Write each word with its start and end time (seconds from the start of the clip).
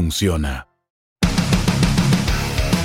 funciona. 0.00 0.66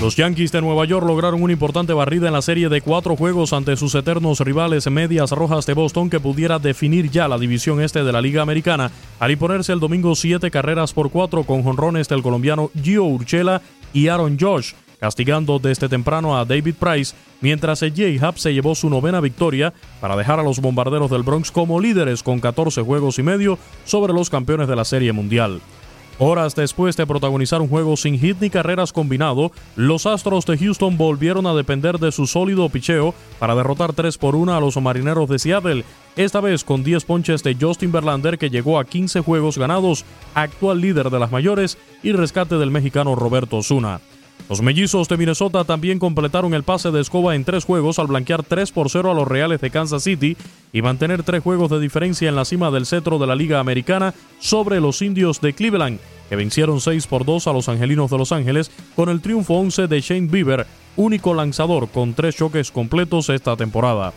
Los 0.01 0.17
Yankees 0.17 0.51
de 0.51 0.59
Nueva 0.59 0.83
York 0.83 1.07
lograron 1.07 1.41
una 1.41 1.53
importante 1.53 1.93
barrida 1.93 2.27
en 2.27 2.33
la 2.33 2.41
serie 2.41 2.67
de 2.67 2.81
cuatro 2.81 3.15
juegos 3.15 3.53
ante 3.53 3.77
sus 3.77 3.95
eternos 3.95 4.41
rivales 4.41 4.91
Medias 4.91 5.31
Rojas 5.31 5.65
de 5.65 5.73
Boston 5.73 6.09
que 6.09 6.19
pudiera 6.19 6.59
definir 6.59 7.09
ya 7.09 7.29
la 7.29 7.37
división 7.37 7.81
este 7.81 8.03
de 8.03 8.11
la 8.11 8.19
Liga 8.19 8.41
Americana 8.41 8.91
al 9.17 9.31
imponerse 9.31 9.71
el 9.71 9.79
domingo 9.79 10.13
siete 10.13 10.51
carreras 10.51 10.91
por 10.91 11.09
cuatro 11.09 11.45
con 11.45 11.63
jonrones 11.63 12.09
del 12.09 12.21
colombiano 12.21 12.69
Gio 12.83 13.05
Urchela 13.05 13.61
y 13.93 14.09
Aaron 14.09 14.37
Josh, 14.37 14.73
castigando 14.99 15.57
desde 15.57 15.87
temprano 15.87 16.37
a 16.37 16.43
David 16.43 16.75
Price, 16.77 17.15
mientras 17.39 17.81
el 17.81 17.91
J-Hub 17.91 18.37
se 18.37 18.53
llevó 18.53 18.75
su 18.75 18.89
novena 18.89 19.21
victoria 19.21 19.73
para 20.01 20.17
dejar 20.17 20.41
a 20.41 20.43
los 20.43 20.59
bombarderos 20.59 21.09
del 21.09 21.23
Bronx 21.23 21.49
como 21.49 21.79
líderes 21.79 22.21
con 22.23 22.41
14 22.41 22.81
juegos 22.81 23.19
y 23.19 23.23
medio 23.23 23.57
sobre 23.85 24.11
los 24.11 24.29
campeones 24.29 24.67
de 24.67 24.75
la 24.75 24.83
Serie 24.83 25.13
Mundial. 25.13 25.61
Horas 26.17 26.55
después 26.55 26.95
de 26.95 27.05
protagonizar 27.05 27.61
un 27.61 27.67
juego 27.67 27.97
sin 27.97 28.17
hit 28.17 28.37
ni 28.39 28.49
carreras 28.49 28.93
combinado, 28.93 29.51
los 29.75 30.05
Astros 30.05 30.45
de 30.45 30.57
Houston 30.57 30.97
volvieron 30.97 31.45
a 31.45 31.53
depender 31.53 31.99
de 31.99 32.13
su 32.13 32.25
sólido 32.25 32.69
picheo 32.69 33.13
para 33.37 33.53
derrotar 33.53 33.91
3 33.91 34.17
por 34.17 34.33
1 34.35 34.55
a 34.55 34.61
los 34.61 34.77
Marineros 34.81 35.27
de 35.27 35.39
Seattle, 35.39 35.83
esta 36.15 36.39
vez 36.39 36.63
con 36.63 36.85
10 36.85 37.03
ponches 37.03 37.43
de 37.43 37.57
Justin 37.59 37.91
Verlander 37.91 38.37
que 38.37 38.49
llegó 38.49 38.79
a 38.79 38.85
15 38.85 39.19
juegos 39.19 39.57
ganados, 39.57 40.05
actual 40.33 40.79
líder 40.79 41.09
de 41.09 41.19
las 41.19 41.31
mayores, 41.31 41.77
y 42.01 42.13
rescate 42.13 42.55
del 42.55 42.71
mexicano 42.71 43.15
Roberto 43.15 43.57
Osuna. 43.57 43.99
Los 44.47 44.61
mellizos 44.61 45.07
de 45.07 45.17
Minnesota 45.17 45.63
también 45.63 45.97
completaron 45.97 46.53
el 46.53 46.61
pase 46.61 46.91
de 46.91 47.01
escoba 47.01 47.33
en 47.33 47.43
tres 47.43 47.65
juegos 47.65 47.97
al 47.97 48.05
blanquear 48.05 48.43
3 48.43 48.71
por 48.71 48.91
0 48.91 49.09
a 49.09 49.13
los 49.15 49.27
Reales 49.27 49.59
de 49.59 49.71
Kansas 49.71 50.03
City 50.03 50.37
y 50.71 50.83
mantener 50.83 51.23
tres 51.23 51.41
juegos 51.41 51.71
de 51.71 51.79
diferencia 51.79 52.29
en 52.29 52.35
la 52.35 52.45
cima 52.45 52.69
del 52.69 52.85
cetro 52.85 53.17
de 53.17 53.25
la 53.25 53.35
Liga 53.35 53.59
Americana 53.59 54.13
sobre 54.39 54.79
los 54.79 55.01
indios 55.01 55.41
de 55.41 55.53
Cleveland, 55.53 55.99
que 56.29 56.35
vencieron 56.35 56.79
6 56.79 57.07
por 57.07 57.25
2 57.25 57.47
a 57.47 57.53
los 57.53 57.69
Angelinos 57.69 58.11
de 58.11 58.19
Los 58.19 58.31
Ángeles 58.31 58.69
con 58.95 59.09
el 59.09 59.19
triunfo 59.19 59.55
11 59.55 59.87
de 59.87 60.01
Shane 60.01 60.27
Bieber, 60.27 60.67
único 60.95 61.33
lanzador 61.33 61.89
con 61.89 62.13
tres 62.13 62.35
choques 62.35 62.69
completos 62.69 63.29
esta 63.29 63.57
temporada. 63.57 64.13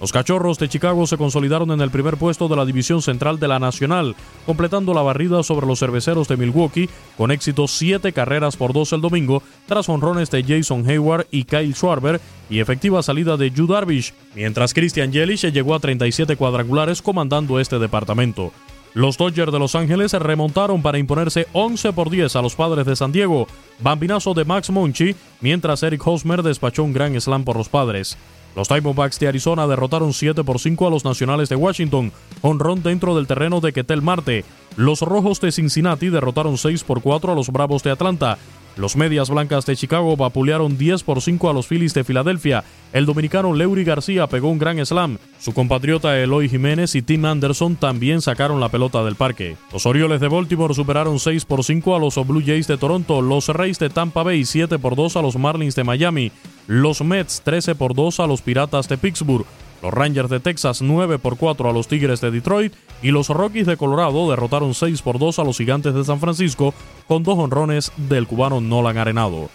Los 0.00 0.12
Cachorros 0.12 0.58
de 0.58 0.68
Chicago 0.68 1.06
se 1.06 1.18
consolidaron 1.18 1.70
en 1.72 1.82
el 1.82 1.90
primer 1.90 2.16
puesto 2.16 2.48
de 2.48 2.56
la 2.56 2.64
división 2.64 3.02
central 3.02 3.38
de 3.38 3.48
la 3.48 3.58
Nacional, 3.58 4.16
completando 4.46 4.94
la 4.94 5.02
barrida 5.02 5.42
sobre 5.42 5.66
los 5.66 5.78
cerveceros 5.78 6.26
de 6.26 6.38
Milwaukee 6.38 6.88
con 7.18 7.30
éxito 7.30 7.68
7 7.68 8.12
carreras 8.14 8.56
por 8.56 8.72
2 8.72 8.94
el 8.94 9.02
domingo, 9.02 9.42
tras 9.66 9.90
honrones 9.90 10.30
de 10.30 10.42
Jason 10.42 10.88
Hayward 10.88 11.26
y 11.30 11.44
Kyle 11.44 11.74
Schwarber 11.74 12.18
y 12.48 12.60
efectiva 12.60 13.02
salida 13.02 13.36
de 13.36 13.50
Jude 13.50 13.74
Darvish, 13.74 14.14
mientras 14.34 14.72
Christian 14.72 15.12
Yelich 15.12 15.52
llegó 15.52 15.74
a 15.74 15.80
37 15.80 16.34
cuadrangulares 16.36 17.02
comandando 17.02 17.60
este 17.60 17.78
departamento. 17.78 18.52
Los 18.92 19.16
Dodgers 19.16 19.52
de 19.52 19.58
Los 19.58 19.76
Ángeles 19.76 20.10
se 20.10 20.18
remontaron 20.18 20.82
para 20.82 20.98
imponerse 20.98 21.46
11 21.52 21.92
por 21.92 22.10
10 22.10 22.34
a 22.34 22.42
los 22.42 22.56
padres 22.56 22.86
de 22.86 22.96
San 22.96 23.12
Diego, 23.12 23.46
bambinazo 23.78 24.34
de 24.34 24.44
Max 24.44 24.70
Monchi, 24.70 25.14
mientras 25.40 25.84
Eric 25.84 26.04
Hosmer 26.04 26.42
despachó 26.42 26.82
un 26.82 26.92
gran 26.92 27.18
slam 27.20 27.44
por 27.44 27.56
los 27.56 27.68
padres. 27.68 28.18
Los 28.56 28.68
Diamondbacks 28.68 29.20
de 29.20 29.28
Arizona 29.28 29.68
derrotaron 29.68 30.12
7 30.12 30.42
por 30.42 30.58
5 30.58 30.88
a 30.88 30.90
los 30.90 31.04
Nacionales 31.04 31.48
de 31.48 31.54
Washington, 31.54 32.10
honrón 32.42 32.82
dentro 32.82 33.14
del 33.14 33.28
terreno 33.28 33.60
de 33.60 33.72
Ketel 33.72 34.02
Marte. 34.02 34.44
Los 34.76 35.02
Rojos 35.02 35.40
de 35.40 35.52
Cincinnati 35.52 36.08
derrotaron 36.08 36.58
6 36.58 36.82
por 36.82 37.00
4 37.00 37.32
a 37.32 37.34
los 37.36 37.50
Bravos 37.50 37.84
de 37.84 37.92
Atlanta. 37.92 38.38
Los 38.80 38.96
Medias 38.96 39.28
Blancas 39.28 39.66
de 39.66 39.76
Chicago 39.76 40.16
vapulearon 40.16 40.78
10 40.78 41.02
por 41.02 41.20
5 41.20 41.50
a 41.50 41.52
los 41.52 41.66
Phillies 41.66 41.92
de 41.92 42.02
Filadelfia. 42.02 42.64
El 42.94 43.04
dominicano 43.04 43.52
Leury 43.52 43.84
García 43.84 44.26
pegó 44.26 44.48
un 44.48 44.58
gran 44.58 44.84
slam. 44.86 45.18
Su 45.38 45.52
compatriota 45.52 46.18
Eloy 46.18 46.48
Jiménez 46.48 46.94
y 46.94 47.02
Tim 47.02 47.26
Anderson 47.26 47.76
también 47.76 48.22
sacaron 48.22 48.58
la 48.58 48.70
pelota 48.70 49.04
del 49.04 49.16
parque. 49.16 49.58
Los 49.70 49.84
Orioles 49.84 50.22
de 50.22 50.28
Baltimore 50.28 50.72
superaron 50.72 51.18
6 51.18 51.44
por 51.44 51.62
5 51.62 51.94
a 51.94 51.98
los 51.98 52.26
Blue 52.26 52.42
Jays 52.42 52.68
de 52.68 52.78
Toronto. 52.78 53.20
Los 53.20 53.48
Rays 53.48 53.78
de 53.78 53.90
Tampa 53.90 54.22
Bay 54.22 54.46
7 54.46 54.78
por 54.78 54.96
2 54.96 55.14
a 55.14 55.20
los 55.20 55.36
Marlins 55.36 55.74
de 55.74 55.84
Miami. 55.84 56.32
Los 56.66 57.02
Mets 57.02 57.42
13 57.44 57.74
por 57.74 57.94
2 57.94 58.18
a 58.20 58.26
los 58.26 58.40
Piratas 58.40 58.88
de 58.88 58.96
Pittsburgh. 58.96 59.44
Los 59.82 59.94
Rangers 59.94 60.28
de 60.28 60.40
Texas 60.40 60.82
9 60.82 61.18
por 61.18 61.36
4 61.36 61.70
a 61.70 61.72
los 61.72 61.88
Tigres 61.88 62.20
de 62.20 62.30
Detroit 62.30 62.74
y 63.02 63.10
los 63.10 63.28
Rockies 63.28 63.66
de 63.66 63.76
Colorado 63.76 64.28
derrotaron 64.30 64.74
6 64.74 65.00
por 65.02 65.18
2 65.18 65.38
a 65.38 65.44
los 65.44 65.56
Gigantes 65.56 65.94
de 65.94 66.04
San 66.04 66.20
Francisco 66.20 66.74
con 67.08 67.22
dos 67.22 67.38
honrones 67.38 67.92
del 67.96 68.26
cubano 68.26 68.60
Nolan 68.60 68.98
Arenado. 68.98 69.48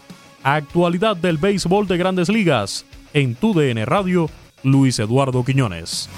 Actualidad 0.44 1.16
del 1.16 1.38
béisbol 1.38 1.88
de 1.88 1.98
grandes 1.98 2.30
ligas. 2.30 2.86
En 3.14 3.36
tu 3.36 3.54
DN 3.54 3.86
Radio, 3.86 4.30
Luis 4.64 5.00
Eduardo 5.00 5.44
Quiñones. 5.44 6.10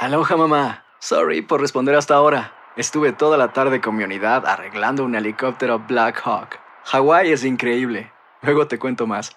Aloha 0.00 0.36
mamá. 0.36 0.84
Sorry 0.98 1.42
por 1.42 1.60
responder 1.60 1.94
hasta 1.94 2.14
ahora. 2.14 2.54
Estuve 2.76 3.12
toda 3.12 3.36
la 3.36 3.52
tarde 3.52 3.80
con 3.80 3.96
mi 3.96 4.04
unidad 4.04 4.46
arreglando 4.46 5.04
un 5.04 5.14
helicóptero 5.14 5.78
Black 5.80 6.22
Hawk. 6.24 6.58
Hawái 6.84 7.32
es 7.32 7.44
increíble. 7.44 8.12
Luego 8.42 8.66
te 8.66 8.78
cuento 8.78 9.06
más. 9.06 9.36